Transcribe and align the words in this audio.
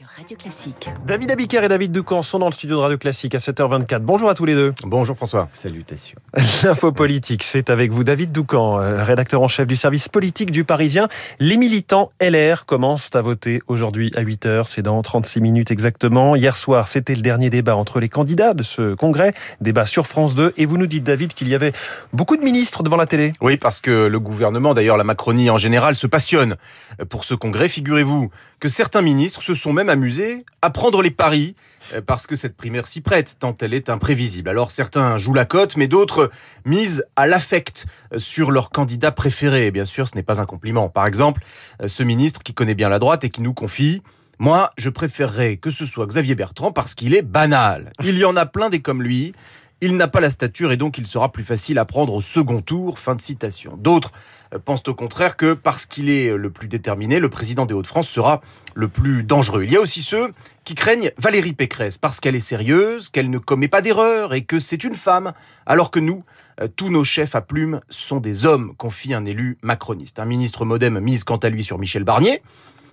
sur 0.00 0.08
Radio 0.16 0.34
Classique. 0.34 0.88
David 1.04 1.30
Abiker 1.30 1.62
et 1.62 1.68
David 1.68 1.92
Ducamp 1.92 2.22
sont 2.22 2.38
dans 2.38 2.46
le 2.46 2.52
studio 2.52 2.76
de 2.76 2.80
Radio 2.80 2.96
Classique 2.96 3.34
à 3.34 3.38
7h24. 3.38 3.98
Bonjour 3.98 4.30
à 4.30 4.34
tous 4.34 4.46
les 4.46 4.54
deux. 4.54 4.72
Bonjour 4.82 5.14
François. 5.14 5.50
Salutations. 5.52 6.18
L'info 6.64 6.90
politique, 6.90 7.42
c'est 7.42 7.68
avec 7.68 7.90
vous 7.90 8.02
David 8.02 8.32
Doucan, 8.32 8.80
euh, 8.80 9.02
rédacteur 9.02 9.42
en 9.42 9.48
chef 9.48 9.66
du 9.66 9.76
service 9.76 10.08
politique 10.08 10.52
du 10.52 10.64
Parisien. 10.64 11.08
Les 11.38 11.58
militants 11.58 12.12
LR 12.18 12.64
commencent 12.64 13.10
à 13.12 13.20
voter 13.20 13.60
aujourd'hui 13.66 14.10
à 14.16 14.22
8h, 14.22 14.64
c'est 14.68 14.80
dans 14.80 15.02
36 15.02 15.42
minutes 15.42 15.70
exactement. 15.70 16.34
Hier 16.34 16.56
soir, 16.56 16.88
c'était 16.88 17.14
le 17.14 17.20
dernier 17.22 17.50
débat 17.50 17.76
entre 17.76 18.00
les 18.00 18.08
candidats 18.08 18.54
de 18.54 18.62
ce 18.62 18.94
congrès, 18.94 19.34
débat 19.60 19.84
sur 19.84 20.06
France 20.06 20.34
2 20.34 20.54
et 20.56 20.64
vous 20.64 20.78
nous 20.78 20.86
dites 20.86 21.04
David 21.04 21.34
qu'il 21.34 21.48
y 21.48 21.54
avait 21.54 21.72
beaucoup 22.14 22.38
de 22.38 22.42
ministres 22.42 22.82
devant 22.82 22.96
la 22.96 23.06
télé. 23.06 23.34
Oui, 23.42 23.58
parce 23.58 23.80
que 23.80 24.06
le 24.06 24.18
gouvernement, 24.18 24.72
d'ailleurs 24.72 24.96
la 24.96 25.04
Macronie 25.04 25.50
en 25.50 25.58
général, 25.58 25.94
se 25.94 26.06
passionne 26.06 26.56
pour 27.10 27.24
ce 27.24 27.34
congrès. 27.34 27.68
Figurez-vous 27.68 28.30
que 28.60 28.68
certains 28.70 29.02
ministres 29.02 29.42
se 29.42 29.54
sont 29.54 29.72
même 29.72 29.89
amusés 29.90 30.44
à 30.62 30.70
prendre 30.70 31.02
les 31.02 31.10
paris 31.10 31.54
euh, 31.94 32.00
parce 32.00 32.26
que 32.26 32.36
cette 32.36 32.56
primaire 32.56 32.86
s'y 32.86 33.00
prête 33.00 33.36
tant 33.38 33.56
elle 33.60 33.74
est 33.74 33.88
imprévisible. 33.88 34.48
Alors 34.48 34.70
certains 34.70 35.18
jouent 35.18 35.34
la 35.34 35.44
cote, 35.44 35.76
mais 35.76 35.88
d'autres 35.88 36.30
misent 36.64 37.04
à 37.16 37.26
l'affect 37.26 37.86
euh, 38.12 38.18
sur 38.18 38.50
leur 38.50 38.70
candidat 38.70 39.12
préféré. 39.12 39.66
Et 39.66 39.70
bien 39.70 39.84
sûr, 39.84 40.08
ce 40.08 40.14
n'est 40.14 40.22
pas 40.22 40.40
un 40.40 40.46
compliment. 40.46 40.88
Par 40.88 41.06
exemple, 41.06 41.42
euh, 41.82 41.88
ce 41.88 42.02
ministre 42.02 42.42
qui 42.42 42.54
connaît 42.54 42.74
bien 42.74 42.88
la 42.88 42.98
droite 42.98 43.24
et 43.24 43.30
qui 43.30 43.42
nous 43.42 43.54
confie 43.54 44.02
moi, 44.42 44.72
je 44.78 44.88
préférerais 44.88 45.58
que 45.58 45.68
ce 45.68 45.84
soit 45.84 46.06
Xavier 46.06 46.34
Bertrand 46.34 46.72
parce 46.72 46.94
qu'il 46.94 47.14
est 47.14 47.20
banal. 47.20 47.92
Il 48.02 48.16
y 48.16 48.24
en 48.24 48.36
a 48.36 48.46
plein 48.46 48.70
des 48.70 48.80
comme 48.80 49.02
lui. 49.02 49.34
Il 49.82 49.96
n'a 49.96 50.08
pas 50.08 50.20
la 50.20 50.28
stature 50.28 50.72
et 50.72 50.76
donc 50.76 50.98
il 50.98 51.06
sera 51.06 51.32
plus 51.32 51.42
facile 51.42 51.78
à 51.78 51.86
prendre 51.86 52.12
au 52.12 52.20
second 52.20 52.60
tour. 52.60 52.98
Fin 52.98 53.14
de 53.14 53.20
citation. 53.20 53.76
D'autres 53.78 54.12
euh, 54.54 54.58
pensent 54.58 54.86
au 54.88 54.94
contraire 54.94 55.36
que 55.36 55.54
parce 55.54 55.86
qu'il 55.86 56.10
est 56.10 56.36
le 56.36 56.50
plus 56.50 56.68
déterminé, 56.68 57.18
le 57.18 57.30
président 57.30 57.64
des 57.64 57.72
Hauts-de-France 57.72 58.08
sera 58.08 58.42
le 58.74 58.88
plus 58.88 59.22
dangereux. 59.22 59.64
Il 59.64 59.72
y 59.72 59.76
a 59.76 59.80
aussi 59.80 60.02
ceux 60.02 60.32
qui 60.64 60.74
craignent 60.74 61.12
Valérie 61.16 61.54
Pécresse 61.54 61.96
parce 61.96 62.20
qu'elle 62.20 62.34
est 62.36 62.40
sérieuse, 62.40 63.08
qu'elle 63.08 63.30
ne 63.30 63.38
commet 63.38 63.68
pas 63.68 63.80
d'erreur 63.80 64.34
et 64.34 64.42
que 64.42 64.58
c'est 64.58 64.84
une 64.84 64.94
femme, 64.94 65.32
alors 65.64 65.90
que 65.90 65.98
nous, 65.98 66.24
euh, 66.60 66.68
tous 66.74 66.90
nos 66.90 67.04
chefs 67.04 67.34
à 67.34 67.40
plumes 67.40 67.80
sont 67.88 68.20
des 68.20 68.44
hommes, 68.44 68.74
confie 68.76 69.14
un 69.14 69.24
élu 69.24 69.56
macroniste. 69.62 70.18
Un 70.18 70.26
ministre 70.26 70.64
modem 70.66 71.00
mise 71.00 71.24
quant 71.24 71.38
à 71.38 71.48
lui 71.48 71.64
sur 71.64 71.78
Michel 71.78 72.04
Barnier. 72.04 72.42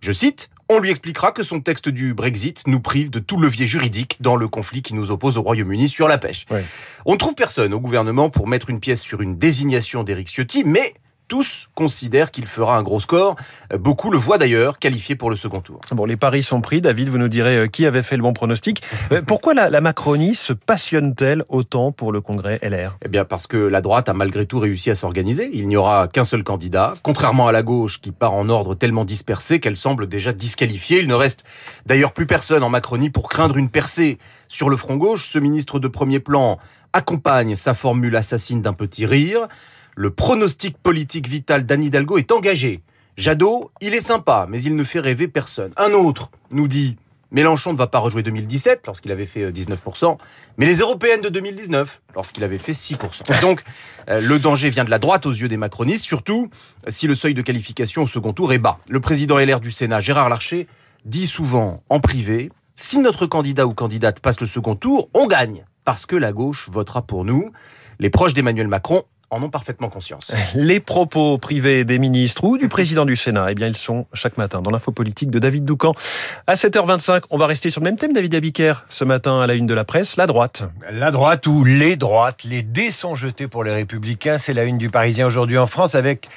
Je 0.00 0.10
cite, 0.10 0.50
on 0.72 0.80
lui 0.80 0.90
expliquera 0.90 1.32
que 1.32 1.42
son 1.42 1.60
texte 1.60 1.88
du 1.88 2.14
Brexit 2.14 2.66
nous 2.66 2.80
prive 2.80 3.10
de 3.10 3.18
tout 3.18 3.38
levier 3.38 3.66
juridique 3.66 4.16
dans 4.20 4.36
le 4.36 4.48
conflit 4.48 4.82
qui 4.82 4.94
nous 4.94 5.10
oppose 5.10 5.36
au 5.36 5.42
Royaume-Uni 5.42 5.88
sur 5.88 6.08
la 6.08 6.18
pêche. 6.18 6.46
Ouais. 6.50 6.64
On 7.04 7.12
ne 7.12 7.18
trouve 7.18 7.34
personne 7.34 7.74
au 7.74 7.80
gouvernement 7.80 8.30
pour 8.30 8.48
mettre 8.48 8.70
une 8.70 8.80
pièce 8.80 9.02
sur 9.02 9.20
une 9.20 9.36
désignation 9.36 10.02
d'Éric 10.04 10.28
Ciotti, 10.28 10.64
mais 10.64 10.94
tous 11.32 11.70
considèrent 11.74 12.30
qu'il 12.30 12.44
fera 12.44 12.76
un 12.76 12.82
gros 12.82 13.00
score. 13.00 13.36
Beaucoup 13.78 14.10
le 14.10 14.18
voient 14.18 14.36
d'ailleurs 14.36 14.78
qualifié 14.78 15.16
pour 15.16 15.30
le 15.30 15.36
second 15.36 15.62
tour. 15.62 15.80
Bon, 15.92 16.04
les 16.04 16.18
paris 16.18 16.42
sont 16.42 16.60
pris. 16.60 16.82
David, 16.82 17.08
vous 17.08 17.16
nous 17.16 17.28
direz 17.28 17.56
euh, 17.56 17.66
qui 17.68 17.86
avait 17.86 18.02
fait 18.02 18.18
le 18.18 18.22
bon 18.22 18.34
pronostic. 18.34 18.82
Euh, 19.12 19.22
Pourquoi 19.26 19.54
la, 19.54 19.70
la 19.70 19.80
Macronie 19.80 20.34
se 20.34 20.52
passionne-t-elle 20.52 21.44
autant 21.48 21.90
pour 21.90 22.12
le 22.12 22.20
congrès 22.20 22.60
LR 22.62 22.98
Eh 23.02 23.08
bien 23.08 23.24
parce 23.24 23.46
que 23.46 23.56
la 23.56 23.80
droite 23.80 24.10
a 24.10 24.12
malgré 24.12 24.44
tout 24.44 24.58
réussi 24.58 24.90
à 24.90 24.94
s'organiser. 24.94 25.48
Il 25.54 25.68
n'y 25.68 25.76
aura 25.78 26.06
qu'un 26.06 26.24
seul 26.24 26.44
candidat, 26.44 26.92
contrairement 27.02 27.48
à 27.48 27.52
la 27.52 27.62
gauche 27.62 28.02
qui 28.02 28.12
part 28.12 28.34
en 28.34 28.50
ordre 28.50 28.74
tellement 28.74 29.06
dispersé 29.06 29.58
qu'elle 29.58 29.78
semble 29.78 30.08
déjà 30.08 30.34
disqualifiée. 30.34 31.00
Il 31.00 31.08
ne 31.08 31.14
reste 31.14 31.44
d'ailleurs 31.86 32.12
plus 32.12 32.26
personne 32.26 32.62
en 32.62 32.68
Macronie 32.68 33.08
pour 33.08 33.30
craindre 33.30 33.56
une 33.56 33.70
percée. 33.70 34.18
Sur 34.48 34.68
le 34.68 34.76
front 34.76 34.96
gauche, 34.96 35.30
ce 35.30 35.38
ministre 35.38 35.78
de 35.78 35.88
premier 35.88 36.20
plan 36.20 36.58
accompagne 36.92 37.54
sa 37.54 37.74
formule 37.74 38.16
assassine 38.16 38.62
d'un 38.62 38.72
petit 38.72 39.06
rire. 39.06 39.48
Le 39.96 40.10
pronostic 40.10 40.78
politique 40.78 41.28
vital 41.28 41.64
d'Anne 41.66 41.84
Hidalgo 41.84 42.18
est 42.18 42.32
engagé. 42.32 42.82
Jadot, 43.16 43.70
il 43.80 43.94
est 43.94 44.00
sympa, 44.00 44.46
mais 44.48 44.62
il 44.62 44.74
ne 44.74 44.84
fait 44.84 45.00
rêver 45.00 45.28
personne. 45.28 45.72
Un 45.76 45.92
autre 45.92 46.30
nous 46.52 46.66
dit 46.66 46.96
Mélenchon 47.30 47.72
ne 47.72 47.78
va 47.78 47.86
pas 47.86 47.98
rejouer 47.98 48.22
2017 48.22 48.86
lorsqu'il 48.86 49.10
avait 49.10 49.26
fait 49.26 49.44
euh, 49.44 49.50
19%, 49.50 50.18
mais 50.58 50.66
les 50.66 50.76
européennes 50.76 51.22
de 51.22 51.30
2019 51.30 52.02
lorsqu'il 52.14 52.44
avait 52.44 52.58
fait 52.58 52.72
6%. 52.72 53.40
Donc 53.40 53.62
euh, 54.08 54.20
le 54.20 54.38
danger 54.38 54.68
vient 54.70 54.84
de 54.84 54.90
la 54.90 54.98
droite 54.98 55.24
aux 55.24 55.32
yeux 55.32 55.48
des 55.48 55.56
macronistes, 55.56 56.04
surtout 56.04 56.50
si 56.88 57.06
le 57.06 57.14
seuil 57.14 57.32
de 57.32 57.42
qualification 57.42 58.02
au 58.02 58.06
second 58.06 58.34
tour 58.34 58.52
est 58.52 58.58
bas. 58.58 58.78
Le 58.88 59.00
président 59.00 59.38
LR 59.38 59.60
du 59.60 59.70
Sénat, 59.70 60.00
Gérard 60.00 60.28
Larcher, 60.28 60.68
dit 61.06 61.26
souvent 61.26 61.82
en 61.88 62.00
privé 62.00 62.50
si 62.74 62.98
notre 62.98 63.26
candidat 63.26 63.66
ou 63.66 63.74
candidate 63.74 64.20
passe 64.20 64.40
le 64.40 64.46
second 64.46 64.76
tour, 64.76 65.08
on 65.14 65.26
gagne 65.26 65.64
parce 65.84 66.06
que 66.06 66.16
la 66.16 66.32
gauche 66.32 66.68
votera 66.68 67.02
pour 67.02 67.24
nous. 67.24 67.52
Les 67.98 68.10
proches 68.10 68.34
d'Emmanuel 68.34 68.68
Macron 68.68 69.04
en 69.32 69.42
ont 69.42 69.48
parfaitement 69.48 69.88
conscience. 69.88 70.32
Les 70.54 70.78
propos 70.78 71.38
privés 71.38 71.84
des 71.84 71.98
ministres 71.98 72.44
ou 72.44 72.58
du 72.58 72.68
président 72.68 73.06
du 73.06 73.16
Sénat, 73.16 73.50
eh 73.50 73.54
bien, 73.54 73.66
ils 73.66 73.76
sont 73.76 74.06
chaque 74.12 74.36
matin 74.36 74.60
dans 74.60 74.70
l'info 74.70 74.92
politique 74.92 75.30
de 75.30 75.38
David 75.38 75.64
Doucan. 75.64 75.94
À 76.46 76.54
7h25, 76.54 77.22
on 77.30 77.38
va 77.38 77.46
rester 77.46 77.70
sur 77.70 77.80
le 77.80 77.86
même 77.86 77.96
thème, 77.96 78.12
David 78.12 78.34
Abiker, 78.34 78.84
ce 78.90 79.04
matin 79.04 79.40
à 79.40 79.46
la 79.46 79.54
une 79.54 79.66
de 79.66 79.72
la 79.72 79.84
presse, 79.84 80.16
la 80.16 80.26
droite. 80.26 80.64
La 80.92 81.10
droite 81.10 81.46
ou 81.46 81.64
les 81.64 81.96
droites, 81.96 82.44
les 82.44 82.62
dés 82.62 82.90
sont 82.90 83.14
jetés 83.14 83.48
pour 83.48 83.64
les 83.64 83.72
républicains. 83.72 84.36
C'est 84.36 84.52
la 84.52 84.64
une 84.64 84.76
du 84.76 84.90
Parisien 84.90 85.26
aujourd'hui 85.26 85.56
en 85.56 85.66
France 85.66 85.94
avec 85.94 86.28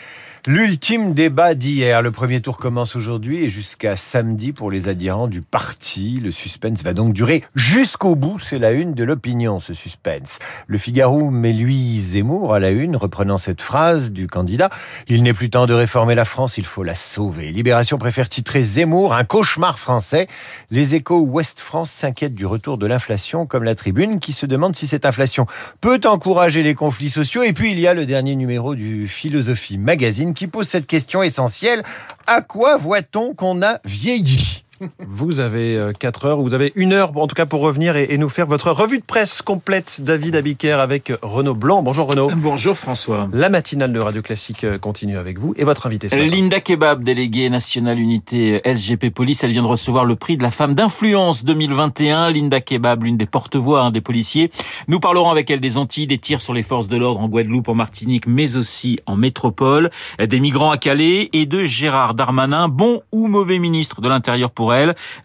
l'ultime 0.48 1.14
débat 1.14 1.56
d'hier. 1.56 2.04
Le 2.04 2.12
premier 2.12 2.40
tour 2.40 2.58
commence 2.58 2.96
aujourd'hui 2.96 3.44
et 3.44 3.50
jusqu'à 3.50 3.96
samedi 3.96 4.54
pour 4.54 4.70
les 4.70 4.88
adhérents 4.88 5.28
du 5.28 5.42
parti. 5.42 6.20
Le 6.24 6.30
suspense 6.30 6.84
va 6.84 6.94
donc 6.94 7.14
durer 7.14 7.44
jusqu'au 7.56 8.16
bout. 8.16 8.38
C'est 8.38 8.60
la 8.60 8.72
une 8.72 8.94
de 8.94 9.04
l'opinion, 9.04 9.60
ce 9.60 9.74
suspense. 9.74 10.38
Le 10.68 10.78
Figaro 10.78 11.32
met 11.32 11.54
lui 11.54 12.00
Zemmour 12.00 12.54
à 12.54 12.60
la 12.60 12.70
une, 12.70 12.96
reprenant 12.96 13.40
cette 13.40 13.62
phrase 13.62 14.12
du 14.12 14.28
candidat. 14.28 14.70
Il 15.08 15.24
n'est 15.24 15.34
plus 15.34 15.50
temps 15.50 15.66
de 15.66 15.74
réformer 15.74 16.14
la 16.14 16.26
France, 16.26 16.58
il 16.60 16.66
faut 16.66 16.84
la 16.84 16.96
sauver. 16.96 17.52
Libération 17.52 17.98
préfère 17.98 18.30
titrer 18.30 18.62
Zemmour, 18.62 19.16
un 19.16 19.24
cauchemar 19.24 19.80
français. 19.80 20.28
Les 20.70 20.94
échos 20.94 21.22
Ouest 21.22 21.60
France 21.60 21.90
s'inquiètent 21.90 22.36
du 22.36 22.46
retour 22.46 22.78
de 22.78 22.86
l'inflation, 22.86 23.48
comme 23.48 23.64
la 23.64 23.74
tribune 23.74 24.20
qui 24.20 24.34
se 24.34 24.46
demande 24.46 24.76
si 24.76 24.86
cette 24.86 25.06
inflation 25.06 25.48
peut 25.82 26.02
encourager 26.06 26.62
les 26.62 26.76
conflits 26.76 27.10
sociaux. 27.10 27.42
Et 27.42 27.54
puis 27.54 27.72
il 27.72 27.80
y 27.80 27.88
a 27.88 27.96
le 27.96 28.06
dernier 28.06 28.36
numéro 28.36 28.76
du 28.76 29.08
Philosophie 29.08 29.80
Magazine 29.80 30.35
qui 30.36 30.48
pose 30.48 30.68
cette 30.68 30.86
question 30.86 31.24
essentielle. 31.24 31.84
À 32.28 32.42
quoi 32.42 32.78
voit-on 32.78 33.34
qu'on 33.34 33.64
a 33.64 33.80
vieilli? 33.86 34.65
Vous 35.00 35.40
avez 35.40 35.92
4 36.00 36.26
heures, 36.26 36.42
vous 36.42 36.54
avez 36.54 36.72
une 36.76 36.94
heure 36.94 37.16
en 37.16 37.28
tout 37.28 37.36
cas 37.36 37.46
pour 37.46 37.62
revenir 37.62 37.96
et, 37.96 38.08
et 38.10 38.18
nous 38.18 38.30
faire 38.30 38.48
votre 38.48 38.72
revue 38.72 39.00
de 39.00 39.04
presse 39.04 39.42
complète, 39.42 40.02
David 40.02 40.36
Abiker 40.36 40.74
avec 40.74 41.12
Renaud 41.22 41.54
Blanc. 41.54 41.82
Bonjour 41.84 42.08
Renaud. 42.08 42.30
Bonjour 42.36 42.76
François. 42.76 43.30
La 43.34 43.50
matinale 43.50 43.94
de 43.94 44.00
Radio 44.00 44.22
Classique 44.22 44.66
continue 44.80 45.18
avec 45.18 45.40
vous 45.40 45.54
et 45.58 45.64
votre 45.64 45.88
invité. 45.88 46.08
Linda 46.10 46.60
Kebab, 46.60 47.04
déléguée 47.04 47.50
nationale 47.50 48.00
unité 48.00 48.62
SGP 48.66 49.10
Police, 49.10 49.44
elle 49.44 49.52
vient 49.52 49.64
de 49.64 49.68
recevoir 49.68 50.06
le 50.06 50.16
prix 50.16 50.38
de 50.38 50.44
la 50.44 50.52
femme 50.52 50.76
d'influence 50.76 51.46
2021. 51.46 52.32
Linda 52.32 52.62
Kebab, 52.62 53.04
l'une 53.04 53.18
des 53.18 53.26
porte-voix 53.26 53.82
hein, 53.82 53.92
des 53.92 54.02
policiers. 54.02 54.52
Nous 54.88 55.00
parlerons 55.00 55.30
avec 55.30 55.50
elle 55.50 55.60
des 55.60 55.78
Antilles, 55.78 56.08
des 56.08 56.18
tirs 56.18 56.42
sur 56.42 56.54
les 56.54 56.64
forces 56.64 56.88
de 56.88 56.98
l'ordre 56.98 57.22
en 57.22 57.28
Guadeloupe, 57.28 57.70
en 57.70 57.76
Martinique, 57.76 58.28
mais 58.28 58.58
aussi 58.58 59.00
en 59.06 59.16
métropole, 59.16 59.90
des 60.20 60.40
migrants 60.40 60.72
à 60.72 60.78
Calais 60.78 61.30
et 61.34 61.46
de 61.46 61.64
Gérard 61.64 62.14
Darmanin, 62.14 62.68
bon 62.68 63.02
ou 63.12 63.28
mauvais 63.28 63.60
ministre 63.60 64.02
de 64.02 64.10
l'Intérieur 64.10 64.52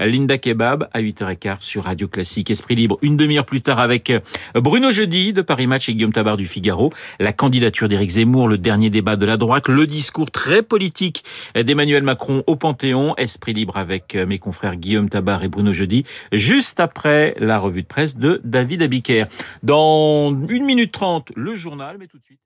Linda 0.01 0.39
Kebab 0.39 0.89
à 0.93 1.01
8h15 1.01 1.61
sur 1.61 1.85
Radio 1.85 2.09
Classique. 2.09 2.51
Esprit 2.51 2.75
libre, 2.75 2.99
une 3.03 3.17
demi-heure 3.17 3.47
plus 3.47 3.61
tard 3.61 3.79
avec 3.79 4.13
Bruno 4.55 4.91
Jeudi 4.91 5.33
de 5.33 5.43
Paris 5.43 5.67
Match 5.67 5.89
et 5.89 5.95
Guillaume 5.95 6.13
Tabar 6.13 6.37
du 6.37 6.47
Figaro. 6.47 6.93
La 7.19 7.33
candidature 7.33 7.89
d'Éric 7.89 8.11
Zemmour, 8.11 8.49
le 8.49 8.59
dernier 8.59 8.91
débat 8.91 9.17
de 9.17 9.27
la 9.27 9.37
droite, 9.37 9.69
le 9.69 9.87
discours 9.87 10.31
très 10.31 10.63
politique 10.63 11.25
d'Emmanuel 11.55 12.03
Macron 12.03 12.45
au 12.47 12.57
Panthéon. 12.57 13.15
Esprit 13.17 13.53
libre 13.53 13.77
avec 13.77 14.15
mes 14.15 14.39
confrères 14.39 14.77
Guillaume 14.77 15.09
Tabar 15.09 15.43
et 15.45 15.49
Bruno 15.49 15.73
Jeudi. 15.73 16.05
Juste 16.33 16.81
après 16.81 17.35
la 17.39 17.59
revue 17.59 17.83
de 17.83 17.87
presse 17.87 18.17
de 18.17 18.41
David 18.45 18.83
Abiker. 18.83 19.25
Dans 19.63 20.31
une 20.49 20.65
minute 20.65 20.93
trente, 20.93 21.33
le 21.37 21.55
journal, 21.55 21.97
mais 21.99 22.07
tout 22.07 22.19
de 22.19 22.25
suite. 22.25 22.41